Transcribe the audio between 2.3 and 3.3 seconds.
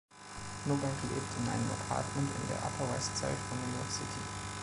in der Upper West